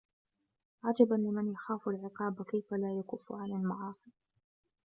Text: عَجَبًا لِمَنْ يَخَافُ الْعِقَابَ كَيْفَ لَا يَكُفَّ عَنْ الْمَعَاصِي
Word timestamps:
عَجَبًا 0.83 1.15
لِمَنْ 1.15 1.51
يَخَافُ 1.51 1.87
الْعِقَابَ 1.87 2.41
كَيْفَ 2.43 2.73
لَا 2.73 2.99
يَكُفَّ 2.99 3.31
عَنْ 3.31 3.51
الْمَعَاصِي 3.51 4.11